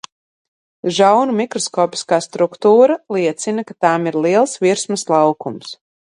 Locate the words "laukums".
5.15-5.79